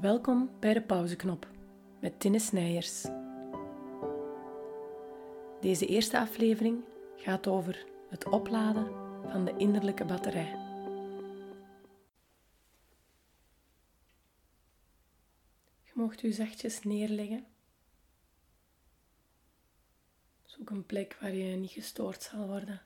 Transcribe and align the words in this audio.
Welkom 0.00 0.50
bij 0.60 0.74
de 0.74 0.82
pauzeknop 0.82 1.48
met 2.00 2.20
Tinne 2.20 2.38
Snijers. 2.38 3.02
Deze 5.60 5.86
eerste 5.86 6.18
aflevering 6.18 6.84
gaat 7.16 7.46
over 7.46 7.86
het 8.08 8.24
opladen 8.24 8.86
van 9.30 9.44
de 9.44 9.54
innerlijke 9.56 10.04
batterij. 10.04 10.50
Je 15.82 15.92
mocht 15.94 16.22
u 16.22 16.32
zachtjes 16.32 16.82
neerleggen. 16.82 17.46
Zoek 20.44 20.70
een 20.70 20.86
plek 20.86 21.16
waar 21.20 21.34
je 21.34 21.56
niet 21.56 21.70
gestoord 21.70 22.22
zal 22.22 22.46
worden. 22.46 22.82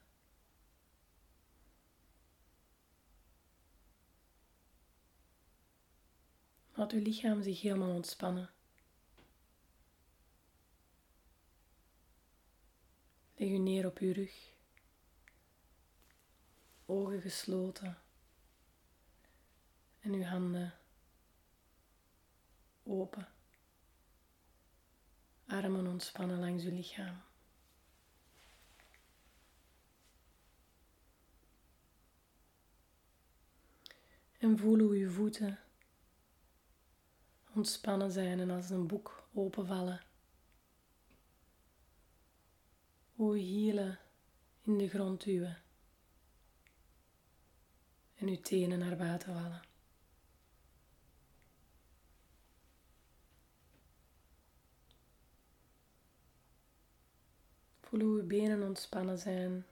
Laat 6.74 6.92
uw 6.92 7.02
lichaam 7.02 7.42
zich 7.42 7.60
helemaal 7.60 7.94
ontspannen. 7.94 8.50
Leg 13.36 13.48
u 13.48 13.58
neer 13.58 13.86
op 13.86 13.98
uw 13.98 14.12
rug. 14.12 14.50
Ogen 16.86 17.20
gesloten. 17.20 17.98
En 20.00 20.12
uw 20.12 20.22
handen 20.22 20.74
open. 22.82 23.28
Armen 25.46 25.86
ontspannen 25.86 26.38
langs 26.38 26.64
uw 26.64 26.74
lichaam. 26.74 27.22
En 34.38 34.58
voel 34.58 34.78
hoe 34.78 34.96
uw 34.96 35.10
voeten 35.10 35.58
ontspannen 37.54 38.12
zijn 38.12 38.40
en 38.40 38.50
als 38.50 38.70
een 38.70 38.86
boek 38.86 39.28
openvallen. 39.32 40.00
Hoe 43.14 43.36
hielen 43.36 43.98
in 44.62 44.78
de 44.78 44.88
grond 44.88 45.24
duwen 45.24 45.62
en 48.14 48.28
uw 48.28 48.40
tenen 48.40 48.78
naar 48.78 48.96
buiten 48.96 49.32
vallen. 49.32 49.62
Voel 57.80 58.00
hoe 58.00 58.20
uw 58.20 58.26
benen 58.26 58.62
ontspannen 58.62 59.18
zijn. 59.18 59.66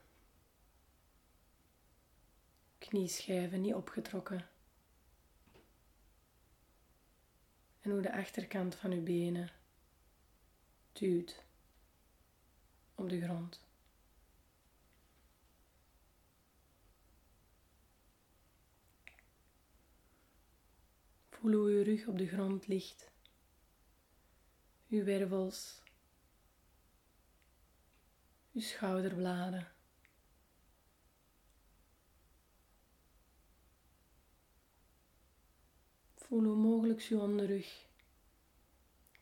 Knieschijven 2.77 3.61
niet 3.61 3.73
opgetrokken. 3.73 4.50
En 7.81 7.91
hoe 7.91 8.01
de 8.01 8.13
achterkant 8.13 8.75
van 8.75 8.91
uw 8.91 9.03
benen 9.03 9.49
duwt 10.91 11.43
op 12.95 13.09
de 13.09 13.21
grond. 13.21 13.61
Voel 21.29 21.53
hoe 21.53 21.69
uw 21.69 21.83
rug 21.83 22.07
op 22.07 22.17
de 22.17 22.27
grond 22.27 22.67
ligt, 22.67 23.11
uw 24.89 25.03
wervels, 25.03 25.81
uw 28.53 28.61
schouderbladen. 28.61 29.71
Voel 36.31 36.43
hoe 36.43 36.55
mogelijk 36.55 36.99
je 36.99 37.19
onderrug 37.19 37.85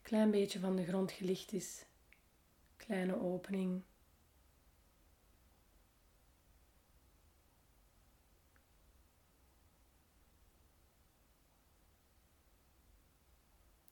klein 0.02 0.32
beetje 0.32 0.60
van 0.60 0.76
de 0.76 0.86
grond 0.86 1.12
gelicht 1.12 1.52
is. 1.52 1.86
Kleine 2.78 3.20
opening. 3.20 3.84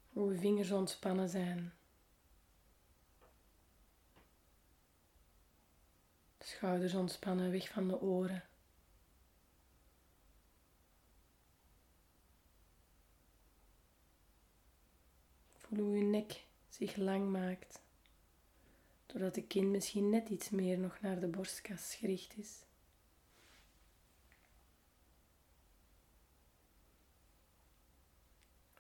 Hoe 0.10 0.32
je 0.32 0.40
vingers 0.40 0.72
ontspannen 0.72 1.30
zijn. 1.30 1.74
De 6.38 6.46
schouders 6.46 6.94
ontspannen 6.94 7.52
weg 7.52 7.68
van 7.68 7.88
de 7.88 8.02
oren. 8.02 8.44
Voel 15.68 15.86
hoe 15.86 15.98
je 15.98 16.04
nek 16.04 16.46
zich 16.70 16.96
lang 16.96 17.32
maakt, 17.32 17.82
doordat 19.06 19.36
de 19.36 19.44
kin 19.44 19.72
misschien 19.72 20.10
net 20.10 20.30
iets 20.30 20.50
meer 20.50 20.78
nog 20.78 21.02
naar 21.02 21.20
de 21.20 21.28
borstkas 21.28 21.96
gericht 21.96 22.38
is. 22.38 22.66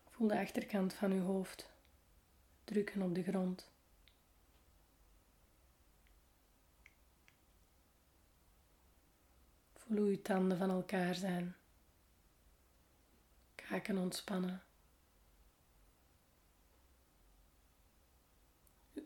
Voel 0.09 0.27
de 0.27 0.39
achterkant 0.39 0.93
van 0.93 1.11
uw 1.11 1.23
hoofd 1.23 1.69
drukken 2.63 3.01
op 3.01 3.15
de 3.15 3.23
grond. 3.23 3.69
Voel 9.73 9.97
hoe 9.97 10.07
uw 10.07 10.21
tanden 10.21 10.57
van 10.57 10.69
elkaar 10.69 11.15
zijn. 11.15 11.55
Kaken 13.55 13.97
ontspannen. 13.97 14.66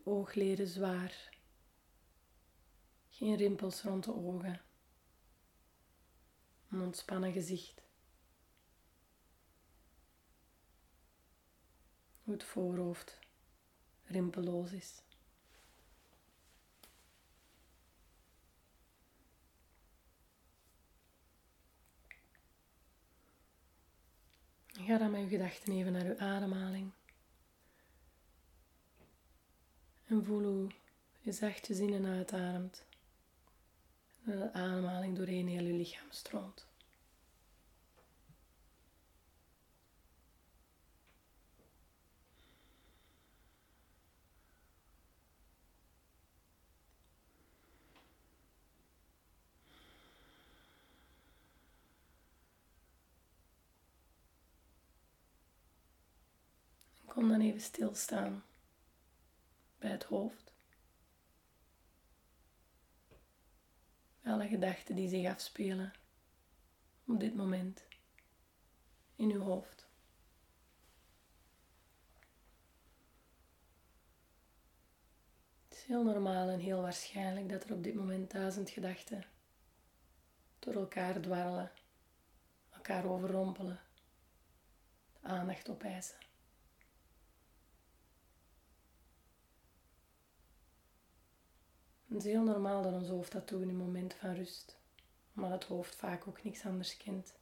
Oogleden 0.04 0.66
zwaar. 0.66 1.30
Geen 3.08 3.36
rimpels 3.36 3.82
rond 3.82 4.04
de 4.04 4.14
ogen. 4.14 4.60
Een 6.70 6.80
ontspannen 6.80 7.32
gezicht. 7.32 7.82
Hoe 12.22 12.34
het 12.34 12.44
voorhoofd 12.44 13.18
rimpelloos 14.04 14.72
is. 14.72 15.02
Ga 24.66 24.98
dan 24.98 25.10
met 25.10 25.20
uw 25.20 25.28
gedachten 25.28 25.72
even 25.72 25.92
naar 25.92 26.04
uw 26.04 26.18
ademhaling. 26.18 26.92
En 30.12 30.24
voel 30.24 30.42
hoe 30.42 30.70
je 31.20 31.32
zachtjes 31.32 31.78
in 31.78 31.94
en 31.94 32.06
uitademt. 32.06 32.84
En 34.24 34.38
de 34.38 34.52
ademhaling 34.52 35.16
doorheen 35.16 35.48
heel 35.48 35.64
je 35.64 35.72
lichaam 35.72 36.10
stroomt. 36.10 36.66
Kom 57.06 57.28
dan 57.28 57.40
even 57.40 57.60
stilstaan 57.60 58.42
bij 59.82 59.90
het 59.90 60.04
hoofd. 60.04 60.52
Alle 64.24 64.48
gedachten 64.48 64.96
die 64.96 65.08
zich 65.08 65.26
afspelen 65.26 65.92
op 67.06 67.20
dit 67.20 67.34
moment 67.34 67.84
in 69.16 69.30
uw 69.30 69.40
hoofd. 69.40 69.86
Het 75.68 75.76
is 75.76 75.84
heel 75.84 76.04
normaal 76.04 76.48
en 76.48 76.60
heel 76.60 76.80
waarschijnlijk 76.80 77.48
dat 77.48 77.64
er 77.64 77.72
op 77.72 77.82
dit 77.82 77.94
moment 77.94 78.30
duizend 78.30 78.70
gedachten 78.70 79.24
door 80.58 80.74
elkaar 80.74 81.20
dwarrelen, 81.20 81.72
elkaar 82.70 83.04
overrompelen, 83.04 83.80
de 85.12 85.28
aandacht 85.28 85.68
opeisen. 85.70 86.31
Het 92.12 92.24
is 92.24 92.32
heel 92.32 92.42
normaal 92.42 92.82
dat 92.82 92.92
ons 92.92 93.08
hoofd 93.08 93.32
dat 93.32 93.48
doet 93.48 93.62
in 93.62 93.68
een 93.68 93.76
moment 93.76 94.14
van 94.14 94.34
rust, 94.34 94.78
maar 95.32 95.50
het 95.50 95.64
hoofd 95.64 95.94
vaak 95.94 96.28
ook 96.28 96.42
niks 96.42 96.64
anders 96.64 96.96
kent. 96.96 97.34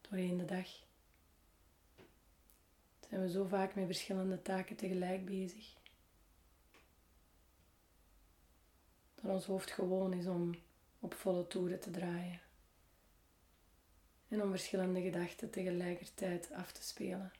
Doorheen 0.00 0.36
de 0.36 0.44
dag 0.44 0.68
zijn 3.08 3.20
we 3.20 3.30
zo 3.30 3.44
vaak 3.44 3.74
met 3.74 3.86
verschillende 3.86 4.42
taken 4.42 4.76
tegelijk 4.76 5.24
bezig. 5.24 5.74
Dat 9.14 9.30
ons 9.30 9.46
hoofd 9.46 9.70
gewoon 9.70 10.12
is 10.12 10.26
om 10.26 10.54
op 11.00 11.14
volle 11.14 11.46
toeren 11.46 11.80
te 11.80 11.90
draaien. 11.90 12.40
En 14.28 14.42
om 14.42 14.50
verschillende 14.50 15.02
gedachten 15.02 15.50
tegelijkertijd 15.50 16.52
af 16.52 16.72
te 16.72 16.82
spelen. 16.82 17.32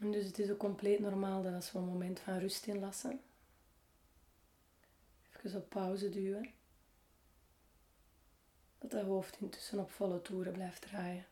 Dus 0.00 0.26
het 0.26 0.38
is 0.38 0.50
ook 0.50 0.58
compleet 0.58 0.98
normaal 1.00 1.42
dat 1.42 1.54
als 1.54 1.72
we 1.72 1.78
een 1.78 1.84
moment 1.84 2.20
van 2.20 2.38
rust 2.38 2.66
inlassen, 2.66 3.20
even 5.36 5.60
op 5.60 5.68
pauze 5.68 6.10
duwen, 6.10 6.52
dat 8.78 8.90
dat 8.90 9.04
hoofd 9.04 9.36
intussen 9.40 9.78
op 9.78 9.90
volle 9.90 10.22
toeren 10.22 10.52
blijft 10.52 10.82
draaien. 10.82 11.26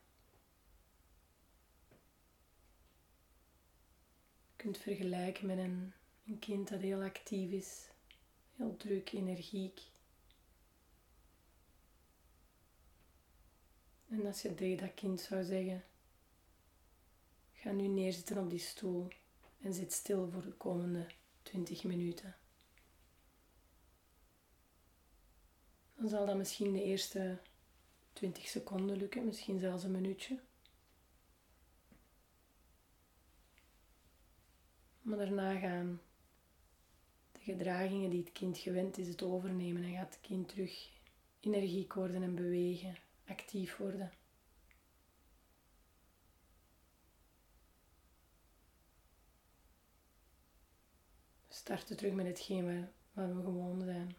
Je 4.47 4.65
kunt 4.65 4.79
vergelijken 4.79 5.47
met 5.47 5.59
een, 5.59 5.93
een 6.27 6.39
kind 6.39 6.69
dat 6.69 6.81
heel 6.81 7.03
actief 7.03 7.51
is, 7.51 7.89
heel 8.57 8.77
druk, 8.77 9.13
energiek. 9.13 9.81
En 14.09 14.27
als 14.27 14.43
je 14.43 14.55
tegen 14.55 14.87
dat 14.87 14.95
kind 14.95 15.21
zou 15.21 15.45
zeggen, 15.45 15.85
ga 17.61 17.73
nu 17.73 17.87
neerzitten 17.87 18.39
op 18.39 18.51
die 18.51 18.59
stoel 18.59 19.09
en 19.61 19.75
zit 19.75 19.93
stil 19.93 20.31
voor 20.31 20.43
de 20.43 20.53
komende 20.53 21.07
20 21.43 21.85
minuten. 21.85 22.37
Dan 25.95 26.09
zal 26.09 26.27
dat 26.27 26.37
misschien 26.37 26.73
de 26.73 26.83
eerste 26.83 27.39
20 28.13 28.47
seconden 28.49 28.97
lukken, 28.97 29.25
misschien 29.25 29.59
zelfs 29.59 29.85
een 29.85 29.91
minuutje. 29.91 30.41
Maar 35.01 35.19
daarna 35.19 35.59
gaan 35.59 36.01
de 37.33 37.41
gedragingen 37.41 38.11
die 38.11 38.21
het 38.21 38.33
kind 38.33 38.59
gewend 38.59 38.99
is 38.99 39.09
het 39.09 39.23
overnemen 39.23 39.83
en 39.83 39.95
gaat 39.95 40.15
het 40.15 40.21
kind 40.21 40.49
terug 40.49 40.91
energiek 41.41 41.93
worden 41.95 42.23
en 42.23 42.35
bewegen, 42.35 42.97
actief 43.27 43.77
worden. 43.77 44.18
Starten 51.69 51.97
terug 51.97 52.13
met 52.13 52.27
hetgeen 52.27 52.93
waar 53.13 53.37
we 53.37 53.43
gewoon 53.43 53.83
zijn. 53.83 54.17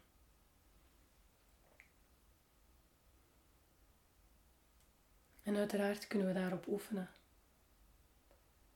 En 5.42 5.56
uiteraard 5.56 6.06
kunnen 6.06 6.26
we 6.26 6.32
daarop 6.32 6.66
oefenen. 6.66 7.10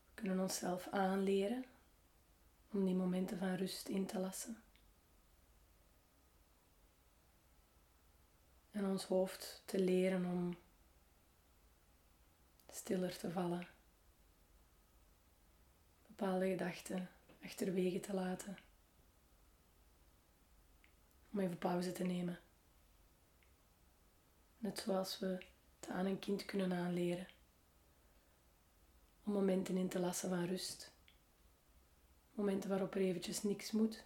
We 0.04 0.14
kunnen 0.14 0.40
onszelf 0.40 0.88
aanleren 0.88 1.64
om 2.70 2.84
die 2.84 2.94
momenten 2.94 3.38
van 3.38 3.54
rust 3.54 3.88
in 3.88 4.06
te 4.06 4.18
lassen. 4.18 4.62
En 8.70 8.86
ons 8.86 9.04
hoofd 9.04 9.62
te 9.64 9.78
leren 9.78 10.24
om 10.24 10.56
stiller 12.70 13.18
te 13.18 13.30
vallen. 13.30 13.68
Bepaalde 16.06 16.48
gedachten 16.48 17.08
achterwege 17.44 18.00
te 18.00 18.14
laten. 18.14 18.56
Om 21.32 21.40
even 21.40 21.58
pauze 21.58 21.92
te 21.92 22.04
nemen. 22.04 22.40
Net 24.58 24.78
zoals 24.78 25.18
we 25.18 25.46
het 25.80 25.88
aan 25.88 26.06
een 26.06 26.18
kind 26.18 26.44
kunnen 26.44 26.72
aanleren. 26.72 27.26
Om 29.24 29.32
momenten 29.32 29.76
in 29.76 29.88
te 29.88 29.98
lassen 29.98 30.28
van 30.28 30.44
rust. 30.46 30.92
Momenten 32.34 32.70
waarop 32.70 32.94
er 32.94 33.00
eventjes 33.00 33.42
niks 33.42 33.70
moet. 33.70 34.04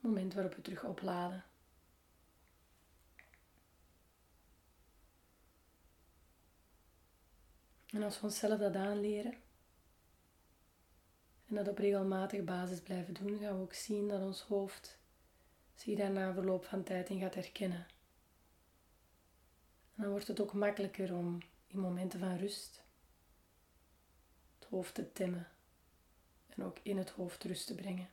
Moment 0.00 0.34
waarop 0.34 0.54
we 0.54 0.62
terug 0.62 0.84
opladen. 0.84 1.44
En 7.96 8.02
als 8.02 8.20
we 8.20 8.26
onszelf 8.26 8.58
dat 8.58 8.74
aanleren 8.74 9.34
en 11.46 11.54
dat 11.54 11.68
op 11.68 11.78
regelmatige 11.78 12.42
basis 12.42 12.80
blijven 12.80 13.14
doen, 13.14 13.38
gaan 13.38 13.56
we 13.56 13.62
ook 13.62 13.72
zien 13.72 14.08
dat 14.08 14.22
ons 14.22 14.40
hoofd 14.40 14.98
zich 15.74 15.98
daar 15.98 16.10
na 16.10 16.32
verloop 16.32 16.64
van 16.64 16.82
tijd 16.82 17.08
in 17.08 17.20
gaat 17.20 17.34
herkennen. 17.34 17.86
En 19.94 20.02
dan 20.02 20.10
wordt 20.10 20.26
het 20.26 20.40
ook 20.40 20.52
makkelijker 20.52 21.14
om 21.14 21.38
in 21.66 21.78
momenten 21.78 22.20
van 22.20 22.36
rust 22.36 22.82
het 24.58 24.68
hoofd 24.68 24.94
te 24.94 25.12
temmen 25.12 25.48
en 26.46 26.64
ook 26.64 26.78
in 26.82 26.96
het 26.96 27.10
hoofd 27.10 27.44
rust 27.44 27.66
te 27.66 27.74
brengen. 27.74 28.08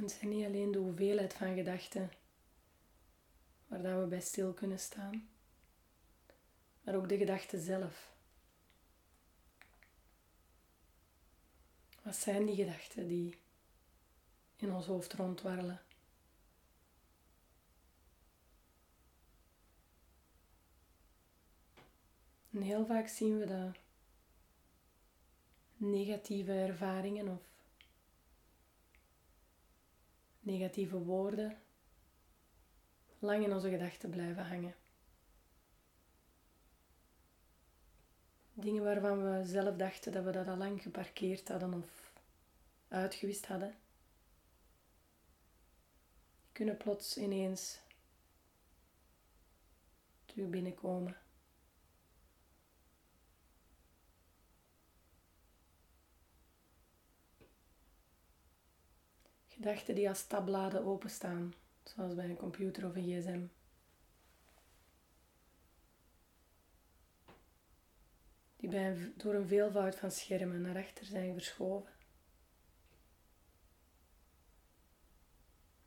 Het 0.00 0.10
zijn 0.10 0.30
niet 0.30 0.44
alleen 0.44 0.70
de 0.70 0.78
hoeveelheid 0.78 1.32
van 1.32 1.54
gedachten 1.54 2.10
waar 3.66 3.82
dat 3.82 4.00
we 4.00 4.06
bij 4.06 4.20
stil 4.20 4.52
kunnen 4.52 4.78
staan, 4.78 5.28
maar 6.82 6.94
ook 6.94 7.08
de 7.08 7.16
gedachten 7.16 7.60
zelf. 7.60 8.14
Wat 12.02 12.16
zijn 12.16 12.46
die 12.46 12.54
gedachten 12.54 13.08
die 13.08 13.38
in 14.56 14.72
ons 14.72 14.86
hoofd 14.86 15.12
rondwarrelen? 15.12 15.82
En 22.50 22.60
heel 22.62 22.86
vaak 22.86 23.08
zien 23.08 23.38
we 23.38 23.46
dat 23.46 23.76
negatieve 25.76 26.52
ervaringen 26.52 27.28
of 27.28 27.49
negatieve 30.50 30.98
woorden 30.98 31.58
lang 33.18 33.44
in 33.44 33.52
onze 33.52 33.70
gedachten 33.70 34.10
blijven 34.10 34.46
hangen. 34.46 34.74
Dingen 38.52 38.84
waarvan 38.84 39.22
we 39.22 39.44
zelf 39.44 39.76
dachten 39.76 40.12
dat 40.12 40.24
we 40.24 40.30
dat 40.30 40.48
al 40.48 40.56
lang 40.56 40.82
geparkeerd 40.82 41.48
hadden 41.48 41.74
of 41.74 42.12
uitgewist 42.88 43.46
hadden, 43.46 43.74
kunnen 46.52 46.76
plots 46.76 47.16
ineens 47.16 47.80
terug 50.24 50.48
binnenkomen. 50.48 51.16
Gedachten 59.60 59.94
die 59.94 60.08
als 60.08 60.26
tabbladen 60.26 60.84
openstaan, 60.84 61.54
zoals 61.82 62.14
bij 62.14 62.24
een 62.24 62.36
computer 62.36 62.86
of 62.86 62.96
een 62.96 63.02
gsm. 63.02 63.46
Die 68.56 68.68
bij 68.68 69.12
door 69.16 69.34
een 69.34 69.48
veelvoud 69.48 69.94
van 69.94 70.10
schermen 70.10 70.60
naar 70.60 70.76
achter 70.76 71.04
zijn 71.04 71.32
verschoven. 71.32 71.92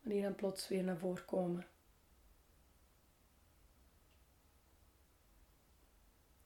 Die 0.02 0.22
dan 0.22 0.34
plots 0.34 0.68
weer 0.68 0.84
naar 0.84 0.98
voren 0.98 1.24
komen. 1.24 1.66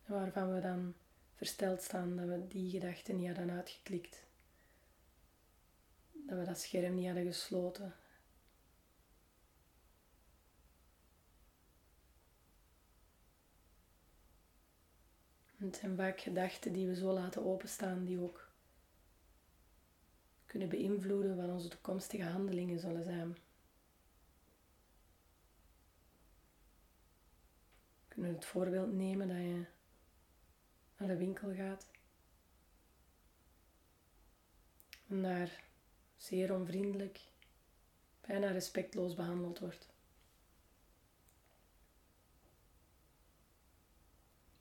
En 0.05 0.15
waarvan 0.15 0.55
we 0.55 0.61
dan 0.61 0.95
versteld 1.35 1.83
staan 1.83 2.17
dat 2.17 2.27
we 2.27 2.47
die 2.47 2.71
gedachten 2.71 3.17
niet 3.17 3.27
hadden 3.27 3.51
uitgeklikt 3.51 4.28
dat 6.29 6.39
we 6.39 6.45
dat 6.45 6.59
scherm 6.61 6.95
niet 6.95 7.07
hadden 7.07 7.25
gesloten. 7.25 7.95
Het 15.57 15.77
zijn 15.77 15.97
vaak 15.97 16.21
gedachten 16.21 16.73
die 16.73 16.87
we 16.87 16.95
zo 16.95 17.13
laten 17.13 17.45
openstaan, 17.45 18.05
die 18.05 18.21
ook 18.21 18.51
kunnen 20.47 20.69
beïnvloeden 20.69 21.37
wat 21.37 21.49
onze 21.49 21.69
toekomstige 21.69 22.25
handelingen 22.25 22.79
zullen 22.79 23.05
zijn. 23.05 23.33
We 27.99 28.09
kunnen 28.09 28.35
het 28.35 28.45
voorbeeld 28.45 28.93
nemen 28.93 29.29
dat 29.29 29.37
je 29.37 29.67
naar 30.97 31.09
de 31.09 31.17
winkel 31.17 31.55
gaat 31.55 31.91
en 35.07 35.23
daar 35.23 35.68
zeer 36.19 36.55
onvriendelijk, 36.55 37.21
bijna 38.21 38.51
respectloos 38.51 39.15
behandeld 39.15 39.59
wordt. 39.59 39.89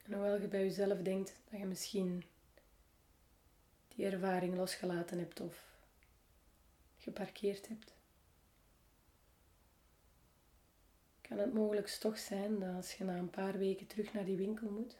En 0.04 0.14
hoewel 0.14 0.42
je 0.42 0.48
bij 0.48 0.64
jezelf 0.64 1.02
denkt 1.02 1.34
dat 1.50 1.60
je 1.60 1.66
misschien 1.66 2.24
die 3.88 4.06
ervaring 4.06 4.56
losgelaten 4.56 5.20
hebt 5.20 5.40
of 5.40 5.76
geparkeerd 6.98 7.68
hebt, 7.68 7.94
kan 11.22 11.38
het 11.38 11.54
mogelijk 11.54 11.88
toch 11.88 12.18
zijn 12.18 12.60
dat 12.60 12.76
als 12.76 12.94
je 12.94 13.04
na 13.04 13.18
een 13.18 13.30
paar 13.30 13.58
weken 13.58 13.88
terug 13.88 14.14
naar 14.14 14.26
die 14.26 14.38
winkel 14.38 14.70
moet, 14.70 14.96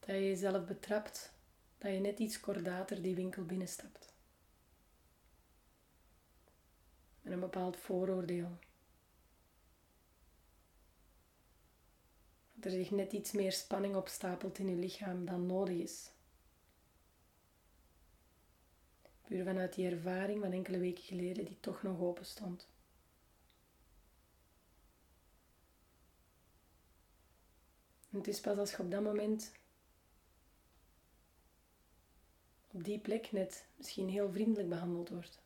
dat 0.00 0.14
je 0.14 0.26
jezelf 0.26 0.64
betrapt 0.64 1.33
dat 1.84 1.92
je 1.92 2.00
net 2.00 2.18
iets 2.18 2.40
kordater 2.40 3.02
die 3.02 3.14
winkel 3.14 3.44
binnenstapt. 3.44 4.12
Met 7.20 7.32
een 7.32 7.40
bepaald 7.40 7.76
vooroordeel. 7.76 8.58
Dat 12.54 12.64
er 12.64 12.70
zich 12.70 12.90
net 12.90 13.12
iets 13.12 13.32
meer 13.32 13.52
spanning 13.52 13.96
opstapelt 13.96 14.58
in 14.58 14.68
je 14.68 14.76
lichaam 14.76 15.24
dan 15.24 15.46
nodig 15.46 15.76
is. 15.76 16.10
Puur 19.22 19.44
vanuit 19.44 19.74
die 19.74 19.90
ervaring 19.90 20.40
van 20.40 20.52
enkele 20.52 20.78
weken 20.78 21.04
geleden 21.04 21.44
die 21.44 21.60
toch 21.60 21.82
nog 21.82 22.00
open 22.00 22.26
stond. 22.26 22.68
En 28.10 28.18
het 28.18 28.28
is 28.28 28.40
pas 28.40 28.58
als 28.58 28.70
je 28.70 28.78
op 28.78 28.90
dat 28.90 29.02
moment 29.02 29.52
op 32.74 32.84
die 32.84 32.98
plek 32.98 33.32
net 33.32 33.66
misschien 33.76 34.08
heel 34.08 34.30
vriendelijk 34.32 34.68
behandeld 34.68 35.08
wordt. 35.08 35.42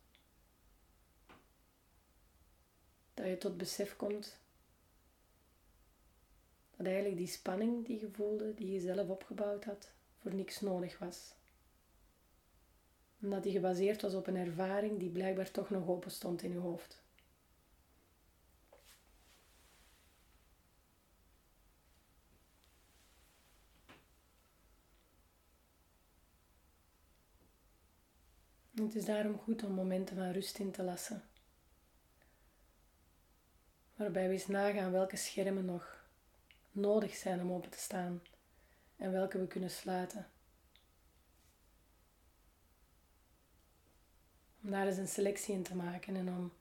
Dat 3.13 3.27
je 3.27 3.37
tot 3.37 3.57
besef 3.57 3.95
komt 3.95 4.37
dat 6.79 6.87
eigenlijk 6.87 7.17
die 7.17 7.27
spanning 7.27 7.85
die 7.85 7.99
je 7.99 8.09
voelde, 8.11 8.53
die 8.53 8.71
je 8.71 8.79
zelf 8.79 9.09
opgebouwd 9.09 9.63
had, 9.63 9.91
voor 10.17 10.33
niks 10.33 10.61
nodig 10.61 10.99
was. 10.99 11.33
Omdat 13.21 13.43
die 13.43 13.51
gebaseerd 13.51 14.01
was 14.01 14.13
op 14.13 14.27
een 14.27 14.35
ervaring 14.35 14.99
die 14.99 15.09
blijkbaar 15.09 15.51
toch 15.51 15.69
nog 15.69 15.87
open 15.87 16.11
stond 16.11 16.41
in 16.41 16.51
je 16.51 16.57
hoofd. 16.57 17.01
Het 28.85 28.95
is 28.95 29.05
daarom 29.05 29.37
goed 29.37 29.63
om 29.63 29.71
momenten 29.71 30.15
van 30.15 30.31
rust 30.31 30.59
in 30.59 30.71
te 30.71 30.83
lassen. 30.83 31.23
Waarbij 33.95 34.27
we 34.27 34.33
eens 34.33 34.47
nagaan 34.47 34.91
welke 34.91 35.15
schermen 35.15 35.65
nog 35.65 36.03
nodig 36.71 37.15
zijn 37.15 37.41
om 37.41 37.51
open 37.51 37.69
te 37.69 37.77
staan 37.77 38.21
en 38.97 39.11
welke 39.11 39.39
we 39.39 39.47
kunnen 39.47 39.69
sluiten. 39.69 40.27
Om 44.63 44.71
daar 44.71 44.87
eens 44.87 44.97
een 44.97 45.07
selectie 45.07 45.53
in 45.53 45.63
te 45.63 45.75
maken 45.75 46.15
en 46.15 46.29
om 46.29 46.51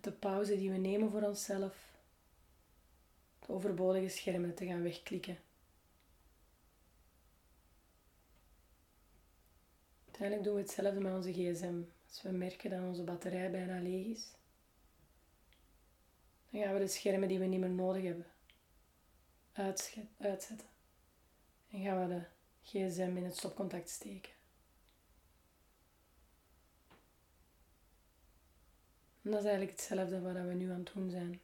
de 0.00 0.12
pauze 0.12 0.56
die 0.56 0.70
we 0.70 0.76
nemen 0.76 1.10
voor 1.10 1.22
onszelf, 1.22 1.76
de 3.38 3.52
overbodige 3.52 4.08
schermen 4.08 4.54
te 4.54 4.66
gaan 4.66 4.82
wegklikken. 4.82 5.45
Uiteindelijk 10.18 10.44
doen 10.44 10.54
we 10.54 10.68
hetzelfde 10.68 11.00
met 11.00 11.14
onze 11.14 11.32
gsm. 11.32 11.82
Als 12.08 12.22
we 12.22 12.30
merken 12.30 12.70
dat 12.70 12.80
onze 12.80 13.02
batterij 13.02 13.50
bijna 13.50 13.80
leeg 13.80 14.06
is, 14.06 14.30
dan 16.50 16.62
gaan 16.62 16.72
we 16.72 16.78
de 16.78 16.88
schermen 16.88 17.28
die 17.28 17.38
we 17.38 17.44
niet 17.44 17.60
meer 17.60 17.70
nodig 17.70 18.02
hebben 18.02 18.26
uitzetten. 19.52 20.68
En 21.70 21.82
gaan 21.82 22.08
we 22.08 22.14
de 22.14 22.24
gsm 22.62 23.16
in 23.16 23.24
het 23.24 23.36
stopcontact 23.36 23.88
steken. 23.88 24.32
En 29.22 29.30
dat 29.30 29.40
is 29.40 29.46
eigenlijk 29.46 29.70
hetzelfde 29.70 30.20
wat 30.20 30.32
we 30.32 30.54
nu 30.54 30.70
aan 30.70 30.78
het 30.84 30.92
doen 30.94 31.10
zijn. 31.10 31.40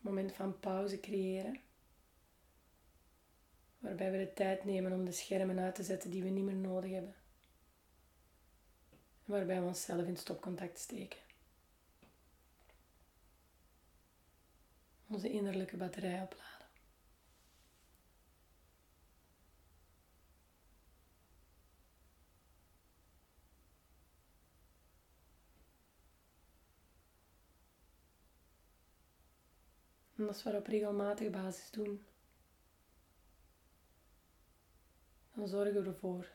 Moment 0.00 0.32
van 0.32 0.60
pauze 0.60 1.00
creëren. 1.00 1.60
Waarbij 3.80 4.10
we 4.10 4.18
de 4.18 4.32
tijd 4.32 4.64
nemen 4.64 4.92
om 4.92 5.04
de 5.04 5.12
schermen 5.12 5.58
uit 5.58 5.74
te 5.74 5.82
zetten 5.82 6.10
die 6.10 6.22
we 6.22 6.28
niet 6.28 6.44
meer 6.44 6.54
nodig 6.54 6.90
hebben. 6.90 7.14
En 9.24 9.32
waarbij 9.32 9.60
we 9.60 9.66
onszelf 9.66 10.06
in 10.06 10.16
stopcontact 10.16 10.78
steken. 10.78 11.18
Onze 15.06 15.30
innerlijke 15.30 15.76
batterij 15.76 16.22
opladen. 16.22 16.66
En 30.16 30.26
dat 30.26 30.36
is 30.36 30.46
op 30.46 30.66
regelmatige 30.66 31.30
basis 31.30 31.70
doen. 31.70 32.09
Dan 35.34 35.48
zorgen 35.48 35.82
we 35.82 35.88
ervoor 35.88 36.28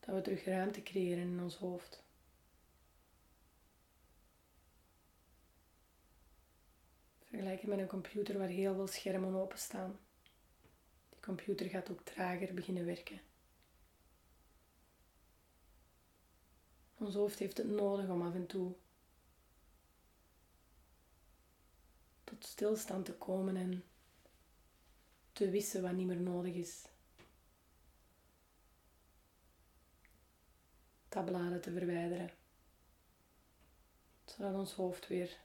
dat 0.00 0.14
we 0.14 0.20
terug 0.20 0.44
ruimte 0.44 0.82
creëren 0.82 1.22
in 1.22 1.42
ons 1.42 1.56
hoofd. 1.56 2.02
Vergelijk 7.18 7.60
het 7.60 7.70
met 7.70 7.78
een 7.78 7.86
computer 7.86 8.38
waar 8.38 8.48
heel 8.48 8.74
veel 8.74 8.86
schermen 8.86 9.34
openstaan. 9.34 9.98
Die 11.08 11.20
computer 11.20 11.66
gaat 11.66 11.90
ook 11.90 12.00
trager 12.00 12.54
beginnen 12.54 12.84
werken. 12.84 13.20
Ons 16.94 17.14
hoofd 17.14 17.38
heeft 17.38 17.56
het 17.56 17.68
nodig 17.68 18.08
om 18.08 18.22
af 18.22 18.34
en 18.34 18.46
toe 18.46 18.74
tot 22.24 22.44
stilstand 22.44 23.04
te 23.04 23.14
komen 23.14 23.56
en 23.56 23.84
te 25.32 25.50
wissen 25.50 25.82
wat 25.82 25.92
niet 25.92 26.06
meer 26.06 26.20
nodig 26.20 26.54
is. 26.54 26.86
Tabbladen 31.08 31.60
te 31.60 31.72
verwijderen. 31.72 32.30
Zodat 34.24 34.54
ons 34.54 34.72
hoofd 34.72 35.08
weer 35.08 35.38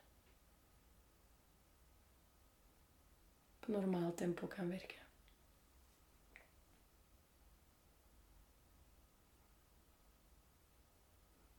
op 3.59 3.67
normaal 3.67 4.13
tempo 4.13 4.47
kan 4.47 4.69
werken. 4.69 5.05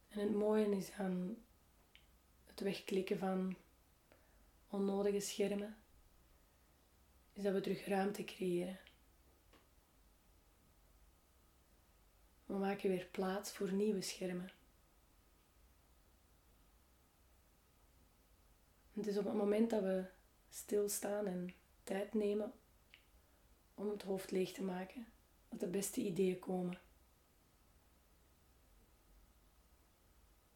En 0.08 0.20
het 0.20 0.34
mooie 0.34 0.76
is 0.76 0.90
aan 0.90 1.36
het 2.44 2.60
wegklikken 2.60 3.18
van 3.18 3.56
onnodige 4.68 5.20
schermen 5.20 5.76
is 7.38 7.44
dat 7.44 7.52
we 7.52 7.60
terug 7.60 7.86
ruimte 7.86 8.24
creëren. 8.24 8.78
We 12.46 12.54
maken 12.54 12.88
weer 12.90 13.08
plaats 13.10 13.52
voor 13.52 13.72
nieuwe 13.72 14.00
schermen. 14.00 14.52
Het 18.92 19.06
is 19.06 19.16
op 19.16 19.24
het 19.24 19.34
moment 19.34 19.70
dat 19.70 19.82
we 19.82 20.04
stilstaan 20.50 21.26
en 21.26 21.54
tijd 21.82 22.14
nemen 22.14 22.52
om 23.74 23.90
het 23.90 24.02
hoofd 24.02 24.30
leeg 24.30 24.52
te 24.52 24.62
maken, 24.62 25.06
dat 25.48 25.60
de 25.60 25.66
beste 25.66 26.00
ideeën 26.00 26.38
komen. 26.38 26.78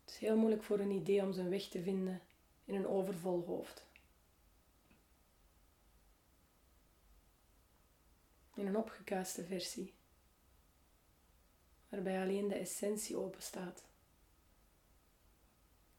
Het 0.05 0.15
is 0.15 0.17
heel 0.17 0.37
moeilijk 0.37 0.62
voor 0.62 0.79
een 0.79 0.91
idee 0.91 1.23
om 1.23 1.33
zijn 1.33 1.49
weg 1.49 1.69
te 1.69 1.83
vinden 1.83 2.21
in 2.65 2.75
een 2.75 2.87
overvol 2.87 3.45
hoofd. 3.45 3.91
In 8.54 8.66
een 8.66 8.76
opgekuiste 8.76 9.44
versie, 9.44 9.94
waarbij 11.88 12.23
alleen 12.23 12.49
de 12.49 12.54
essentie 12.54 13.16
open 13.16 13.42
staat, 13.42 13.85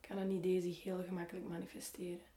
kan 0.02 0.18
een 0.18 0.32
idee 0.32 0.62
zich 0.62 0.84
heel 0.84 1.04
gemakkelijk 1.04 1.48
manifesteren. 1.48 2.32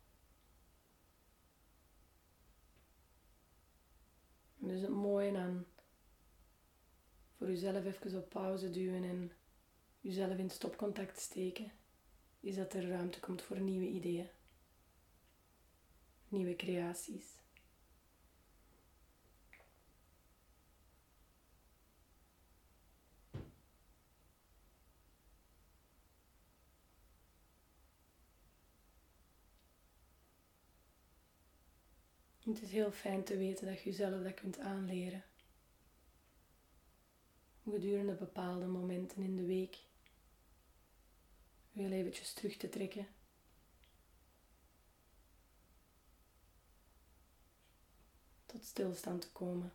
dus 4.66 4.80
het 4.80 4.90
mooie 4.90 5.38
aan 5.38 5.66
voor 7.37 7.50
jezelf 7.50 7.85
even 7.85 8.18
op 8.18 8.28
pauze 8.28 8.70
duwen 8.70 9.04
en 9.04 9.32
jezelf 10.00 10.37
in 10.37 10.50
stopcontact 10.50 11.20
steken, 11.20 11.73
is 12.40 12.56
dat 12.56 12.73
er 12.73 12.88
ruimte 12.88 13.20
komt 13.20 13.42
voor 13.42 13.61
nieuwe 13.61 13.87
ideeën, 13.87 14.28
nieuwe 16.28 16.56
creaties. 16.56 17.44
Het 32.47 32.62
is 32.62 32.71
heel 32.71 32.93
fijn 32.93 33.25
te 33.25 33.37
weten 33.37 33.67
dat 33.67 33.79
je 33.79 33.91
jezelf 33.91 34.23
dat 34.23 34.35
kunt 34.35 34.59
aanleren. 34.59 35.25
Gedurende 37.65 38.15
bepaalde 38.15 38.67
momenten 38.67 39.23
in 39.23 39.37
de 39.37 39.45
week 39.45 39.79
Heel 41.76 41.91
eventjes 41.91 42.33
terug 42.33 42.57
te 42.57 42.69
trekken. 42.69 43.07
Tot 48.47 48.65
stilstand 48.65 49.21
te 49.21 49.31
komen. 49.33 49.73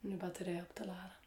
En 0.00 0.10
uw 0.10 0.16
batterij 0.16 0.62
op 0.62 0.74
te 0.74 0.86
laden. 0.86 1.17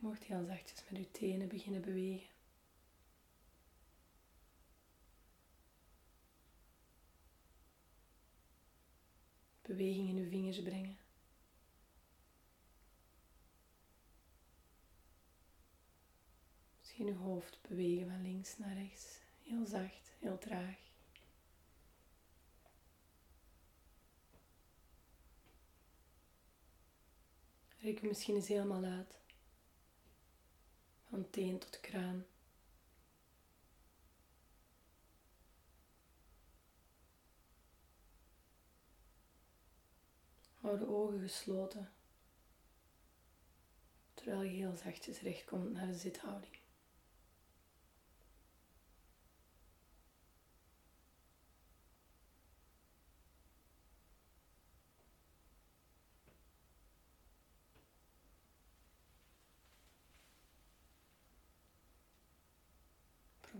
Je 0.00 0.06
mocht 0.06 0.24
heel 0.24 0.44
zachtjes 0.44 0.84
met 0.88 0.98
je 0.98 1.10
tenen 1.10 1.48
beginnen 1.48 1.80
bewegen. 1.80 2.28
Beweging 9.62 10.08
in 10.08 10.16
je 10.16 10.28
vingers 10.28 10.62
brengen. 10.62 10.98
Misschien 16.78 17.06
je 17.06 17.14
hoofd 17.14 17.58
bewegen 17.62 18.08
van 18.08 18.22
links 18.22 18.58
naar 18.58 18.74
rechts. 18.74 19.18
Heel 19.42 19.66
zacht, 19.66 20.12
heel 20.18 20.38
traag. 20.38 20.78
Rek 27.78 28.02
misschien 28.02 28.34
eens 28.34 28.48
helemaal 28.48 28.84
uit. 28.84 29.19
Van 31.10 31.30
teen 31.30 31.58
tot 31.58 31.80
kraan. 31.80 32.26
Hou 40.54 40.78
de 40.78 40.86
ogen 40.88 41.20
gesloten. 41.20 41.92
Terwijl 44.14 44.42
je 44.42 44.48
heel 44.48 44.76
zachtjes 44.76 45.20
recht 45.20 45.44
komt 45.44 45.72
naar 45.72 45.86
de 45.86 45.94
zithouding. 45.94 46.59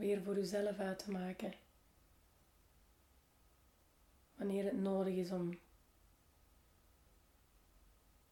Probeer 0.01 0.23
voor 0.23 0.35
jezelf 0.35 0.79
uit 0.79 0.99
te 0.99 1.11
maken 1.11 1.55
wanneer 4.35 4.65
het 4.65 4.81
nodig 4.81 5.15
is 5.15 5.31
om 5.31 5.59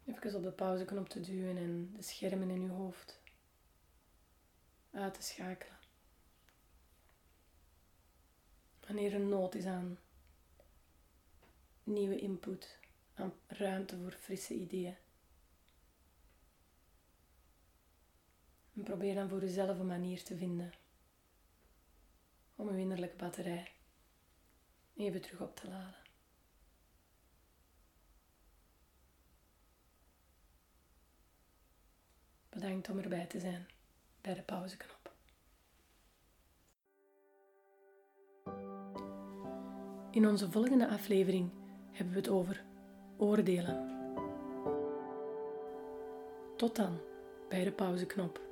even 0.05 0.35
op 0.35 0.43
de 0.43 0.51
pauzeknop 0.51 1.09
te 1.09 1.21
duwen 1.21 1.57
en 1.57 1.93
de 1.97 2.03
schermen 2.03 2.51
in 2.51 2.63
je 2.63 2.69
hoofd 2.69 3.21
uit 4.91 5.15
te 5.15 5.23
schakelen. 5.23 5.79
Wanneer 8.87 9.13
er 9.13 9.21
nood 9.21 9.55
is 9.55 9.65
aan 9.65 9.99
nieuwe 11.85 12.19
input, 12.19 12.79
aan 13.15 13.33
ruimte 13.47 13.99
voor 13.99 14.13
frisse 14.13 14.55
ideeën. 14.55 14.97
En 18.75 18.83
probeer 18.83 19.15
dan 19.15 19.29
voor 19.29 19.41
jezelf 19.41 19.79
een 19.79 19.87
manier 19.87 20.23
te 20.23 20.37
vinden 20.37 20.73
om 22.59 22.69
uw 22.69 22.77
innerlijke 22.77 23.17
batterij 23.17 23.73
even 24.97 25.21
terug 25.21 25.41
op 25.41 25.57
te 25.57 25.69
laden. 25.69 26.07
Bedankt 32.49 32.89
om 32.89 32.99
erbij 32.99 33.27
te 33.27 33.41
zijn 33.41 33.67
bij 34.21 34.35
de 34.35 34.43
pauzeknop. 34.43 35.13
In 40.11 40.27
onze 40.27 40.51
volgende 40.51 40.89
aflevering 40.89 41.51
hebben 41.93 42.15
we 42.15 42.21
het 42.21 42.29
over 42.29 42.65
oordelen. 43.17 43.97
Tot 46.57 46.77
dan 46.77 47.01
bij 47.49 47.65
de 47.65 47.73
pauzeknop. 47.73 48.48